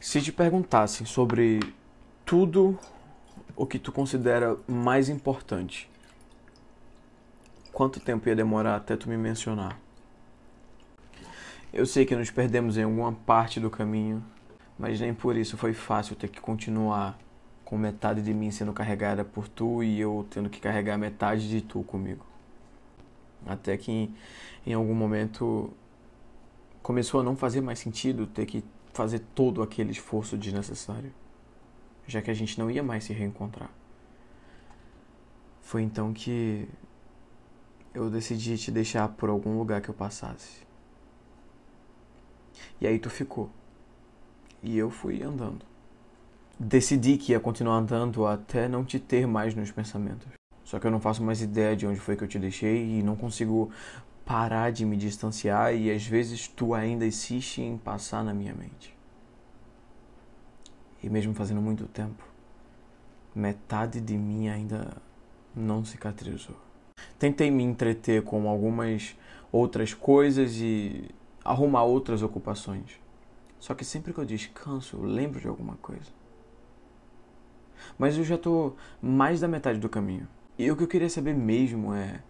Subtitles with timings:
[0.00, 1.60] Se te perguntassem sobre
[2.24, 2.78] tudo
[3.56, 5.90] o que tu considera mais importante,
[7.72, 9.80] quanto tempo ia demorar até tu me mencionar?
[11.72, 14.22] Eu sei que nos perdemos em alguma parte do caminho,
[14.78, 17.18] mas nem por isso foi fácil ter que continuar
[17.64, 21.60] com metade de mim sendo carregada por tu e eu tendo que carregar metade de
[21.60, 22.24] tu comigo.
[23.46, 24.10] Até que
[24.64, 25.72] em algum momento
[26.82, 28.62] começou a não fazer mais sentido ter que
[28.96, 31.12] fazer todo aquele esforço desnecessário,
[32.06, 33.70] já que a gente não ia mais se reencontrar.
[35.60, 36.68] Foi então que
[37.92, 40.66] eu decidi te deixar por algum lugar que eu passasse.
[42.80, 43.50] E aí tu ficou.
[44.62, 45.64] E eu fui andando.
[46.58, 50.26] Decidi que ia continuar andando até não te ter mais nos pensamentos.
[50.64, 53.02] Só que eu não faço mais ideia de onde foi que eu te deixei e
[53.02, 53.70] não consigo
[54.26, 58.94] parar de me distanciar e às vezes tu ainda insiste em passar na minha mente.
[61.00, 62.24] E mesmo fazendo muito tempo,
[63.32, 65.00] metade de mim ainda
[65.54, 66.56] não cicatrizou.
[67.16, 69.16] Tentei me entreter com algumas
[69.52, 71.08] outras coisas e
[71.44, 73.00] arrumar outras ocupações.
[73.60, 76.10] Só que sempre que eu descanso, eu lembro de alguma coisa.
[77.96, 80.26] Mas eu já estou mais da metade do caminho.
[80.58, 82.20] E o que eu queria saber mesmo é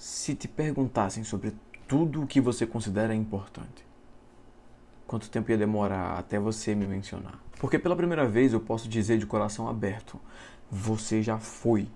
[0.00, 1.52] se te perguntassem sobre
[1.86, 3.84] tudo o que você considera importante.
[5.06, 7.38] Quanto tempo ia demorar até você me mencionar?
[7.58, 10.18] Porque pela primeira vez eu posso dizer de coração aberto:
[10.70, 11.86] você já foi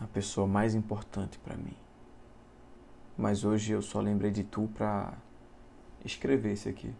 [0.00, 1.74] a pessoa mais importante para mim.
[3.16, 5.14] Mas hoje eu só lembrei de tu para
[6.04, 6.94] escrever esse aqui.